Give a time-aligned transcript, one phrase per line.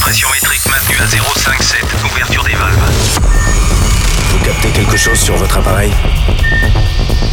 [0.00, 1.76] Pression métrique maintenue à 0,57.
[2.04, 2.90] Ouverture des valves.
[4.30, 5.92] Vous captez quelque chose sur votre appareil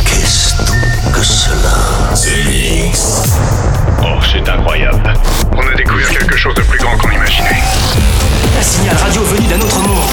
[0.05, 2.13] Qu'est-ce donc que cela
[4.03, 5.13] Oh, c'est incroyable.
[5.53, 7.63] On a découvert quelque chose de plus grand qu'on imaginait.
[8.59, 10.09] Un signal radio venu d'un autre monde.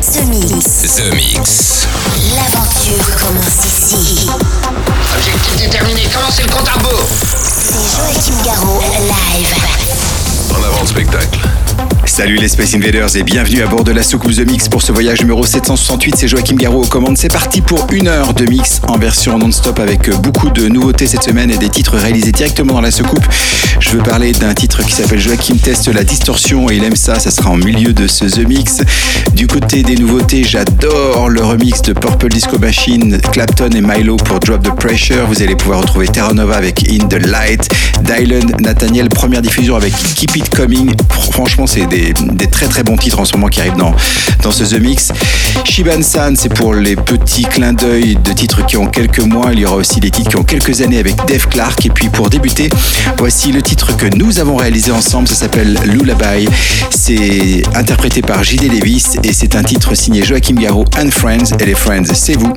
[0.00, 0.96] The Mix.
[0.96, 1.86] The Mix.
[2.34, 4.28] L'aventure commence ici.
[5.16, 10.19] Objectif déterminé, commencez le compte à rebours C'est Joachim Garraud, live.
[10.48, 11.59] En avant le spectacle.
[12.04, 14.92] Salut les Space Invaders et bienvenue à bord de la soucoupe The Mix pour ce
[14.92, 16.16] voyage numéro 768.
[16.16, 17.16] C'est Joachim Garraud aux commandes.
[17.16, 21.22] C'est parti pour une heure de mix en version non-stop avec beaucoup de nouveautés cette
[21.22, 23.24] semaine et des titres réalisés directement dans la soucoupe.
[23.78, 27.18] Je veux parler d'un titre qui s'appelle Joachim teste la distorsion et il aime ça.
[27.18, 28.78] Ça sera en milieu de ce The Mix.
[29.34, 34.40] Du côté des nouveautés, j'adore le remix de Purple Disco Machine, Clapton et Milo pour
[34.40, 35.26] Drop the Pressure.
[35.26, 37.68] Vous allez pouvoir retrouver Terra Nova avec In the Light,
[38.02, 40.92] Dylan, Nathaniel, première diffusion avec Keep It Coming.
[41.32, 42.12] Franchement, c'est des,
[42.50, 43.94] très très bons titres en ce moment qui arrivent dans,
[44.42, 45.12] dans ce The Mix.
[45.64, 49.50] Shiban San, c'est pour les petits clins d'œil de titres qui ont quelques mois.
[49.52, 51.86] Il y aura aussi des titres qui ont quelques années avec Dave Clark.
[51.86, 52.70] Et puis pour débuter,
[53.18, 55.28] voici le titre que nous avons réalisé ensemble.
[55.28, 56.48] Ça s'appelle Lullaby.
[56.90, 58.68] C'est interprété par J.D.
[58.68, 61.54] Davis et c'est un titre signé Joachim Garraud and Friends.
[61.60, 62.52] Et les Friends, c'est vous.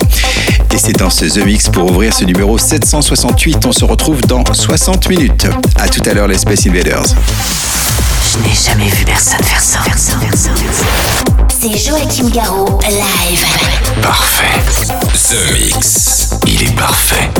[0.74, 3.64] Et c'est dans ce The Mix pour ouvrir ce numéro 768.
[3.64, 5.46] On se retrouve dans 60 minutes.
[5.76, 7.14] À tout à l'heure, les Space Invaders.
[8.34, 9.78] Je n'ai jamais vu personne faire ça.
[9.82, 10.84] Faire ça, faire ça, faire ça.
[11.56, 13.44] C'est Joachim Garraud, live.
[14.02, 14.60] Parfait.
[15.12, 16.30] The Mix.
[16.48, 17.30] Il est parfait.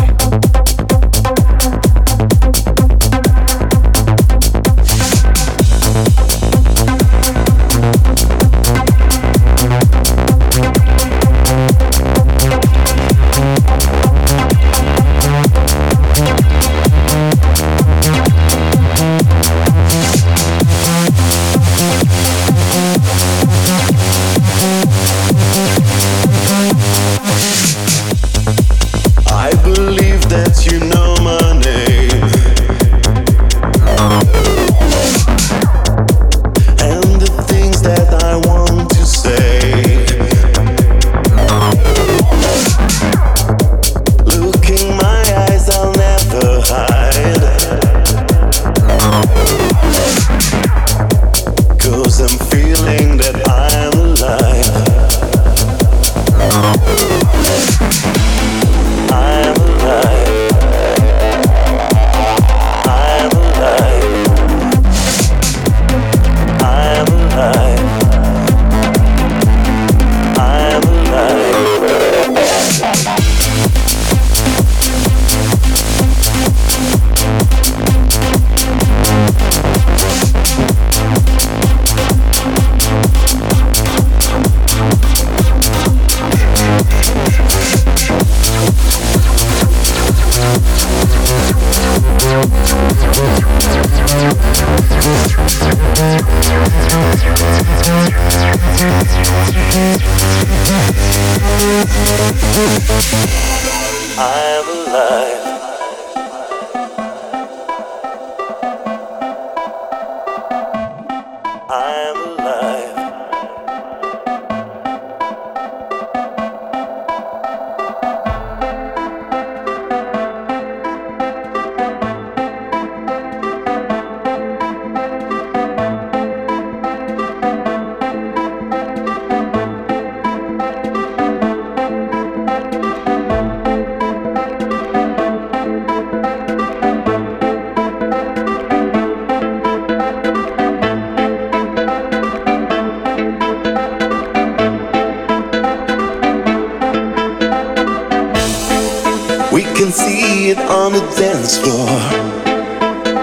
[151.44, 151.88] Dance floor.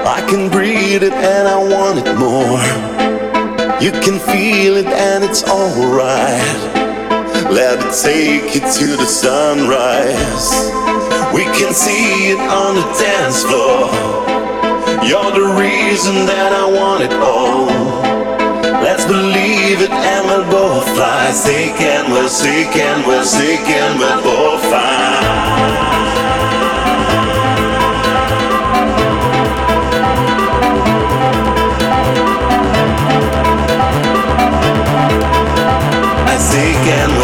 [0.06, 2.62] I can breathe it and I want it more.
[3.82, 6.60] You can feel it and it's alright.
[7.50, 10.52] Let it take you to the sunrise.
[11.34, 13.90] We can see it on the dance floor.
[15.02, 17.66] You're the reason that I want it all.
[18.86, 21.32] Let's believe it and we'll both fly.
[21.32, 26.01] Sick and we're sick and we're sick and we're both fine.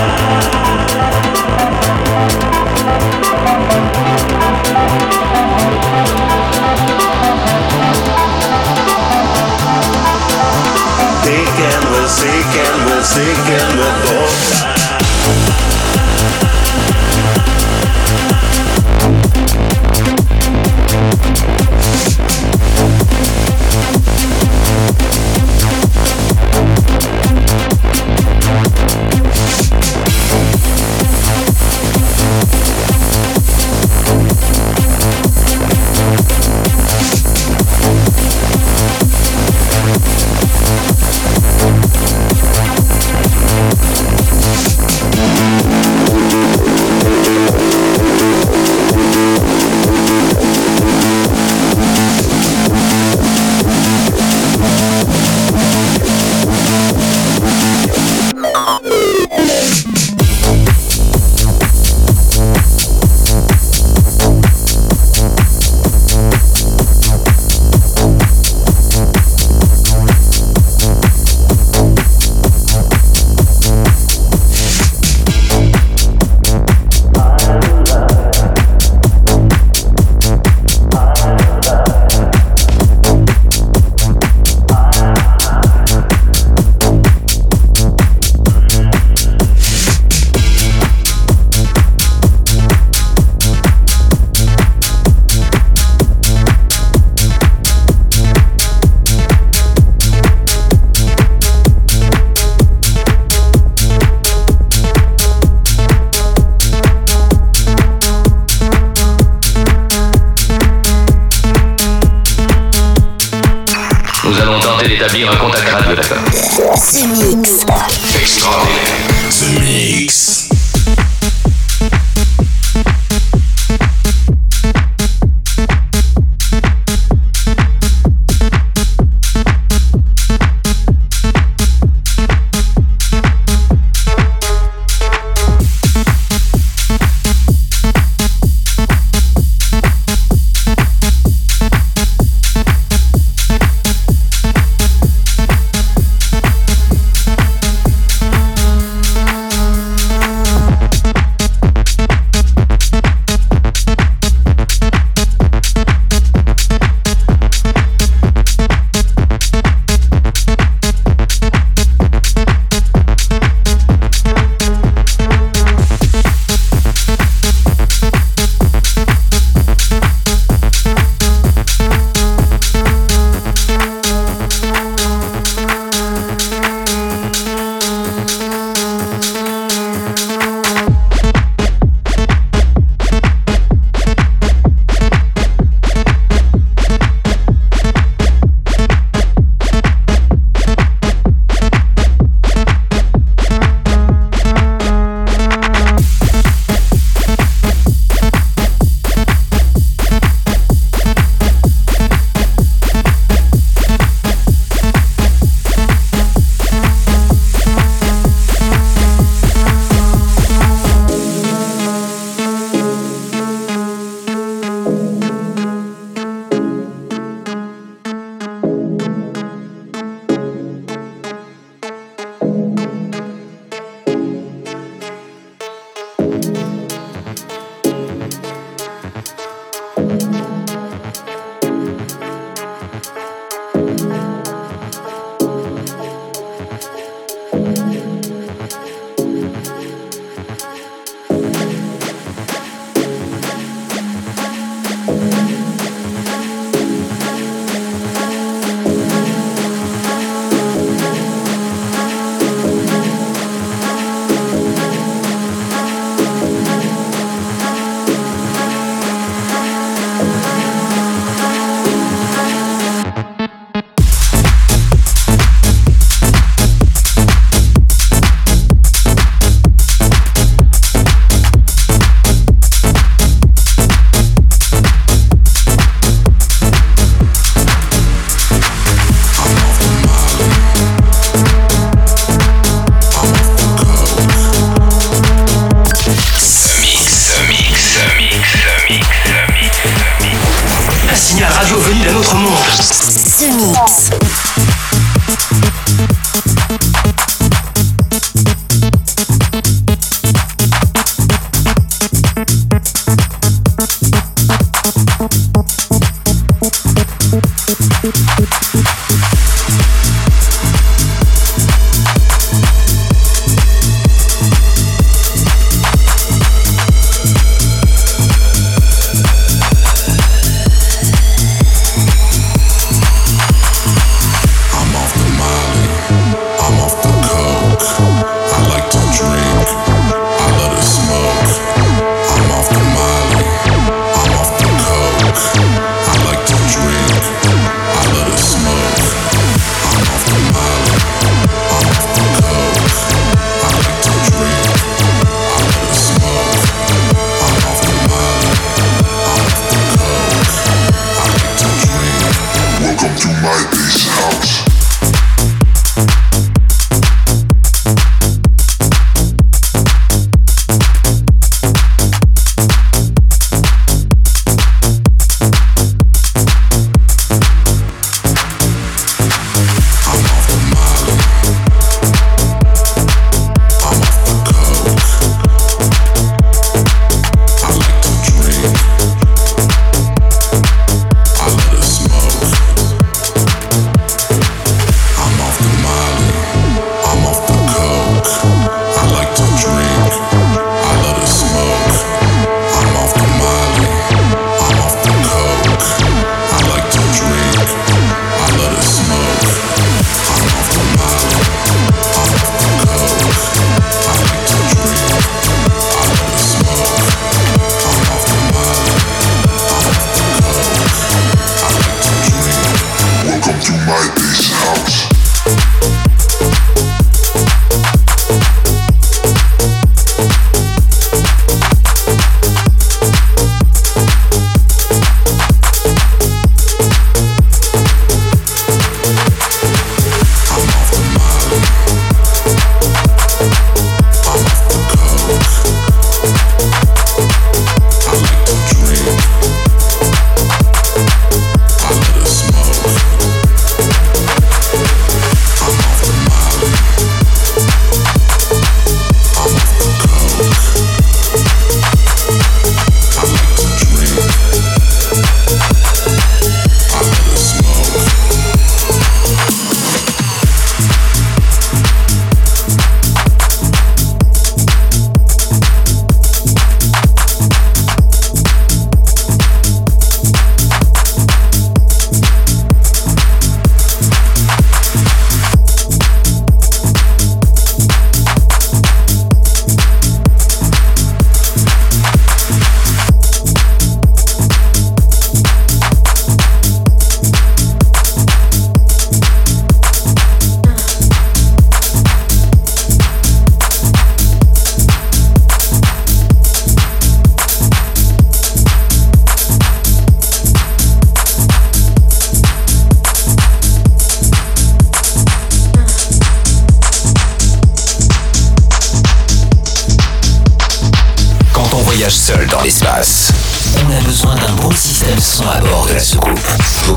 [11.23, 14.79] Seek we're seeking, we're seeking, we're both fine.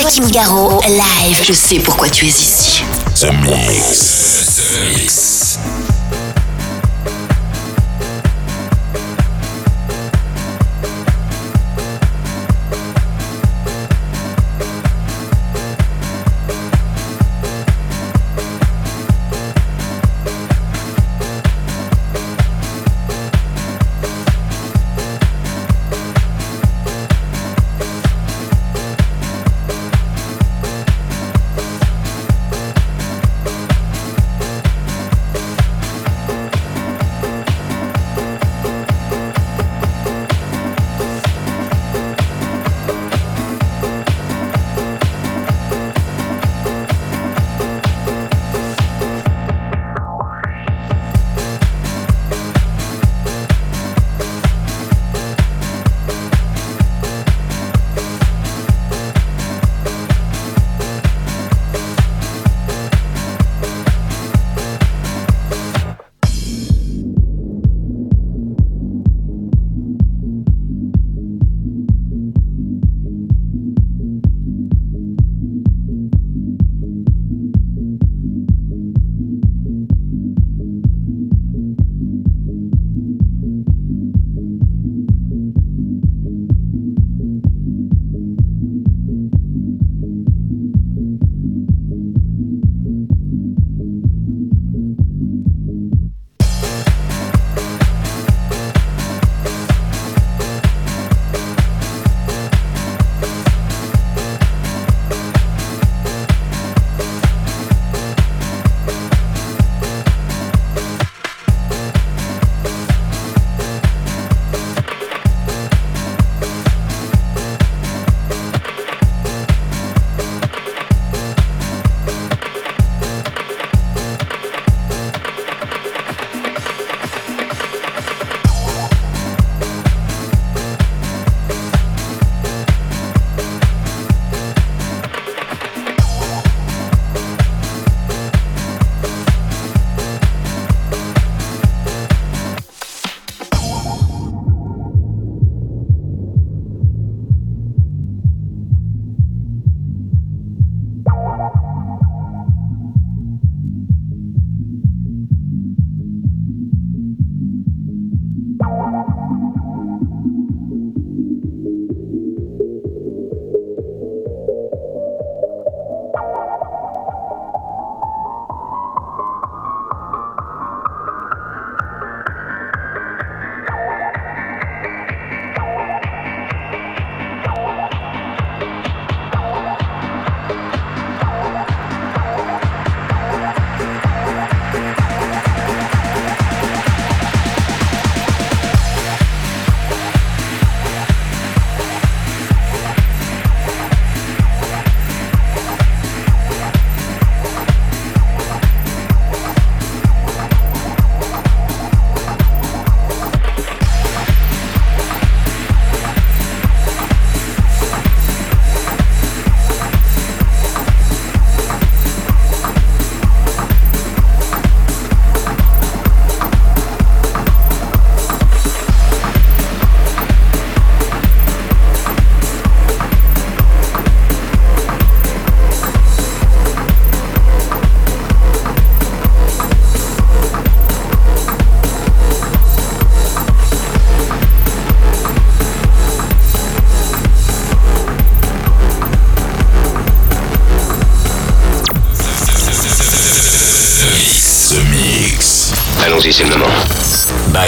[0.00, 1.40] Joachim Garraud, live.
[1.46, 2.82] Je sais pourquoi tu es ici.
[3.14, 4.56] The Mix.
[4.56, 5.23] The Mix.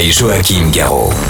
[0.07, 1.26] By Joachim Garraud.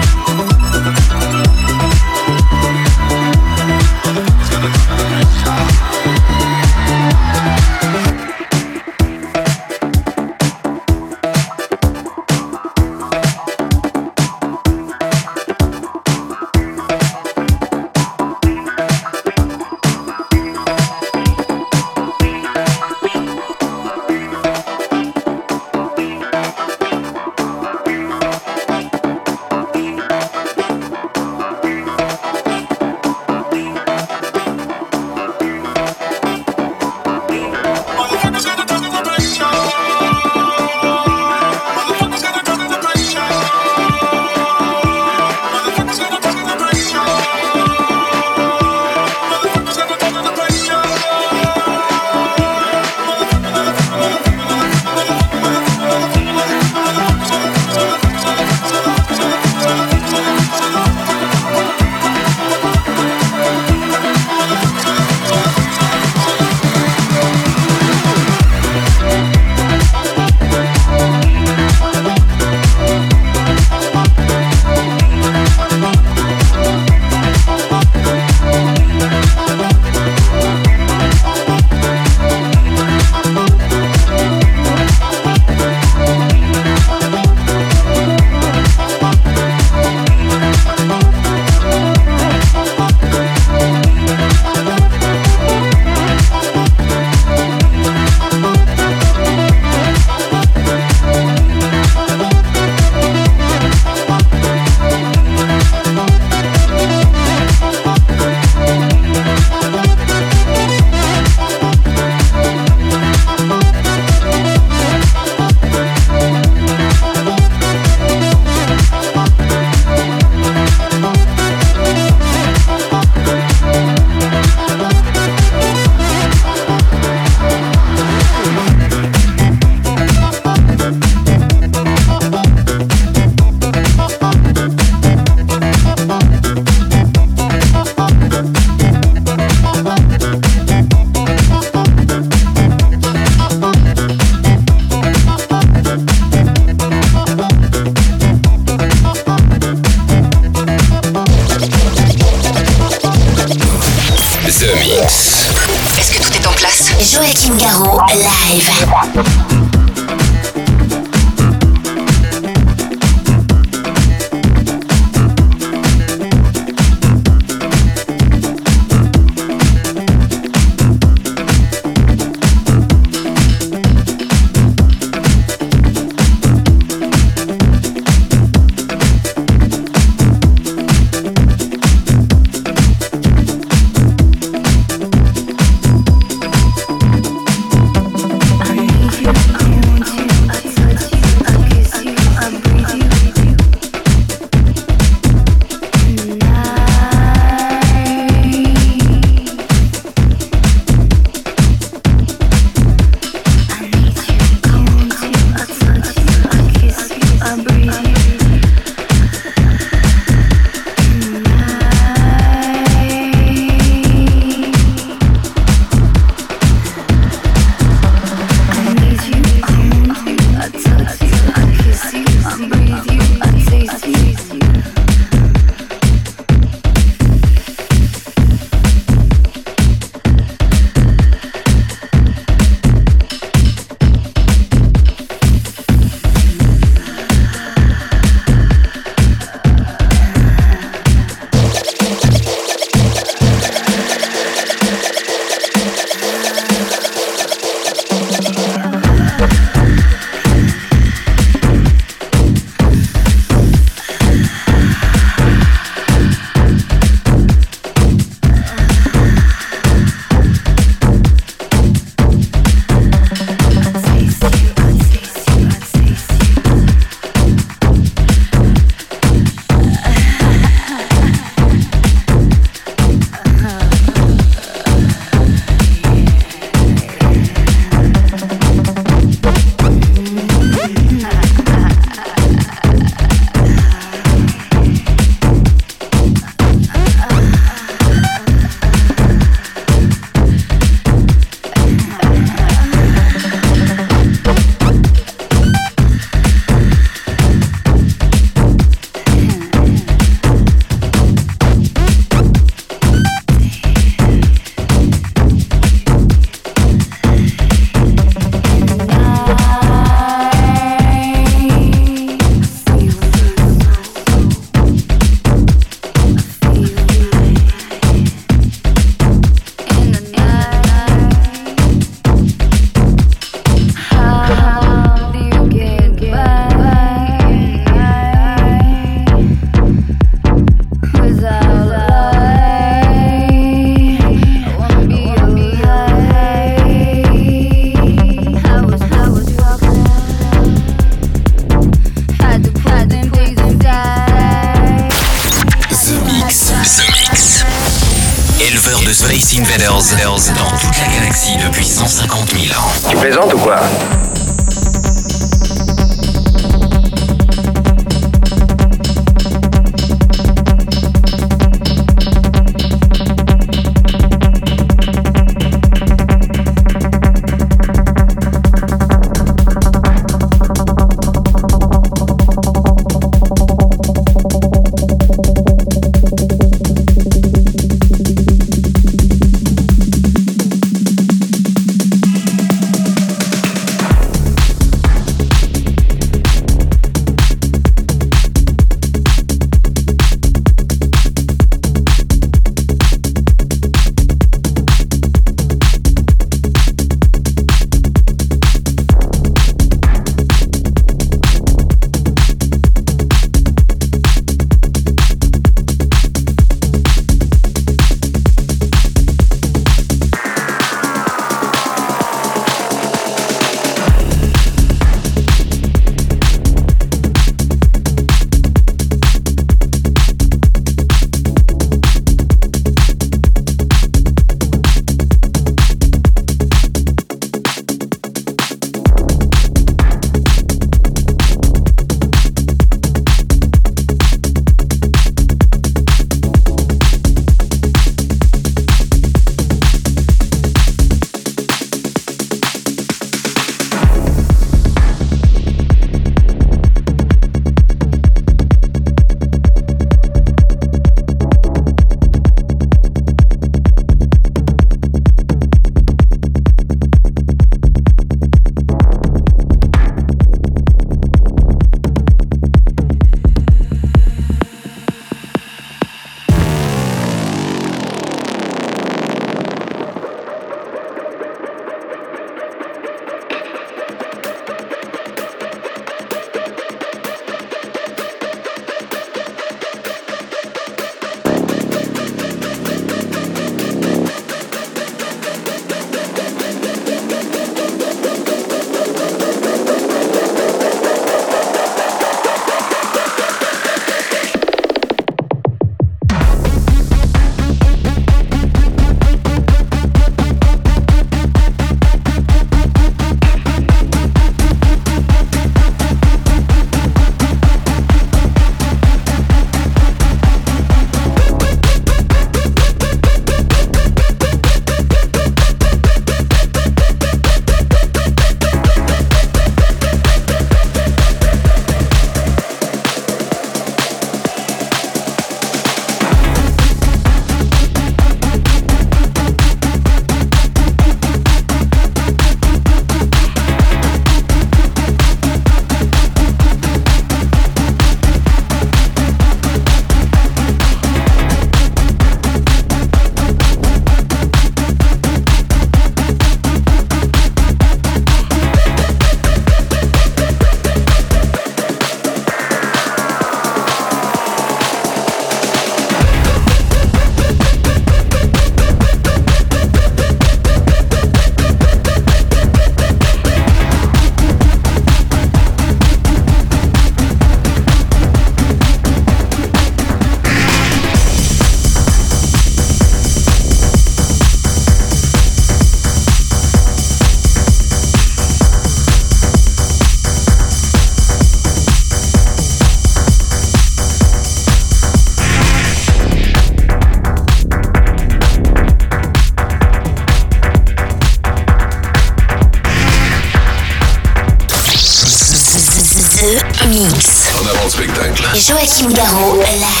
[598.67, 600.00] Joachim Garraud, live.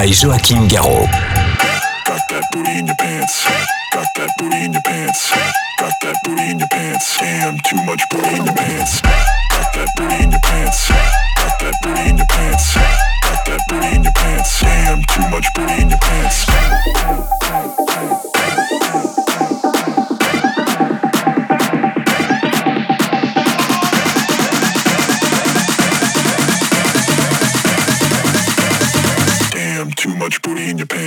[0.00, 0.99] By Joachim Garraud.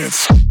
[0.03, 0.42] dance.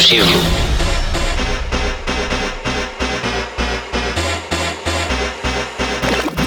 [0.00, 0.22] Chez.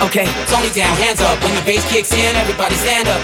[0.01, 1.35] Okay, Tony down, hands up.
[1.43, 3.21] When the bass kicks in, everybody stand up.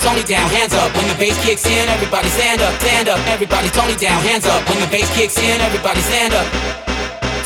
[0.00, 0.92] Tony down, hands up.
[0.96, 3.20] When the bass kicks in, everybody stand up, stand up.
[3.28, 4.68] Everybody, Tony down, hands up.
[4.68, 6.46] When the bass kicks in, everybody stand up.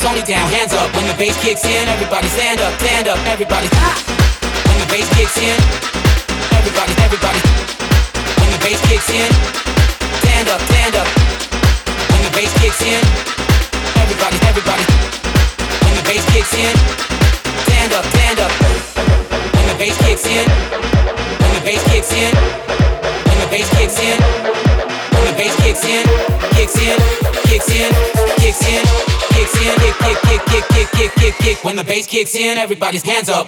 [0.03, 0.91] Tony down, hands up.
[0.95, 3.19] When the bass kicks in, everybody stand up, stand up.
[3.27, 5.55] Everybody, when the bass kicks in,
[6.51, 7.39] everybody, everybody.
[8.43, 9.31] When the bass kicks in,
[10.19, 11.36] stand up, stand up.
[12.37, 13.01] Bass kicks in.
[13.97, 14.09] When
[15.97, 16.69] the bass kicks in,
[17.65, 18.51] stand up, stand up.
[19.57, 22.35] When the bass kicks in, when the bass kicks in,
[23.25, 26.05] when the bass kicks in, when the bass kicks in,
[26.53, 26.99] kicks in,
[27.49, 27.89] kicks in,
[28.37, 28.85] kicks in,
[29.33, 31.63] kicks in, kick, kick, kick, kick, kick, kick, kick.
[31.63, 33.47] When the bass kicks in, everybody's hands up.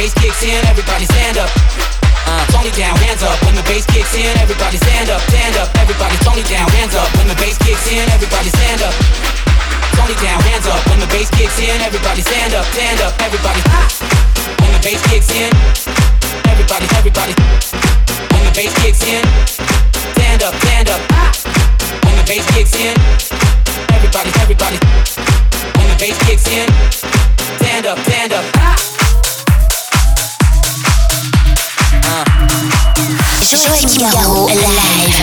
[0.00, 1.50] Bass kicks in, everybody stand up.
[2.24, 3.36] Uh, Tony down, hands up.
[3.44, 5.68] When the bass kicks in, everybody stand up, stand up.
[5.76, 7.04] Everybody, Tony down, hands up.
[7.20, 8.96] When the bass kicks in, everybody stand up.
[10.00, 10.80] Tony down, hands up.
[10.88, 13.12] When the bass kicks in, everybody stand up, stand up.
[13.20, 13.60] Everybody.
[13.68, 13.92] Ah!
[14.64, 15.52] When the bass kicks in,
[16.48, 17.36] everybody, everybody.
[18.32, 19.20] When the bass kicks in,
[20.16, 21.02] stand up, stand up.
[21.12, 21.28] Ah!
[22.08, 22.96] When the bass kicks in,
[23.92, 24.80] everybody, everybody.
[25.76, 26.64] When the bass kicks in,
[27.60, 28.48] stand up, stand up.
[28.56, 28.80] Ah!
[33.42, 35.22] Joachim Garraud, live.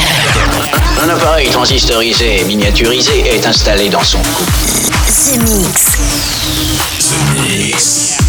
[1.04, 4.44] Un appareil transistorisé et miniaturisé est installé dans son cou.
[5.06, 5.86] The Mix.
[7.00, 8.27] The Mix.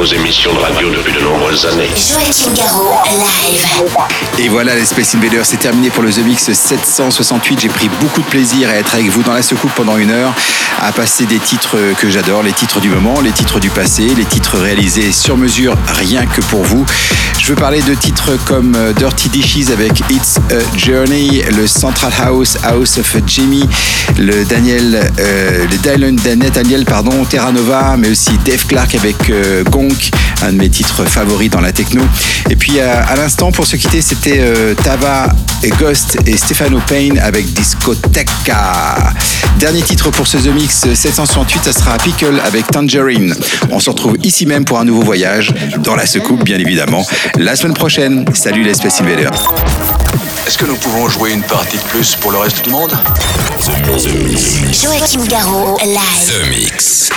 [0.00, 0.59] Vos émissions
[4.84, 7.60] Space Invaders, c'est terminé pour le The Mix 768.
[7.60, 10.34] J'ai pris beaucoup de plaisir à être avec vous dans la secoupe pendant une heure,
[10.80, 14.24] à passer des titres que j'adore, les titres du moment, les titres du passé, les
[14.24, 16.84] titres réalisés sur mesure, rien que pour vous.
[17.40, 22.12] Je veux parler de titres comme euh, Dirty Dishes avec It's a Journey, le Central
[22.22, 23.64] House, House of Jimmy,
[24.18, 30.10] le Daniel, euh, le Daniel, pardon, Terra Nova, mais aussi Dave Clark avec euh, Gonk,
[30.42, 32.02] un de mes titres favoris dans la techno.
[32.50, 34.44] Et puis à, l'instant, pour se quitter, c'était
[34.74, 35.28] Tava
[35.62, 39.12] et Ghost et Stefano Payne avec Discoteca.
[39.58, 43.34] Dernier titre pour ce The Mix 768, ça sera Pickle avec Tangerine.
[43.70, 47.06] On se retrouve ici même pour un nouveau voyage, dans la secoupe bien évidemment,
[47.36, 48.24] la semaine prochaine.
[48.34, 49.52] Salut les Space Invaders.
[50.46, 52.92] Est-ce que nous pouvons jouer une partie de plus pour le reste du monde?
[54.72, 55.98] Joachim Garraud, live.
[56.26, 57.10] The Mix.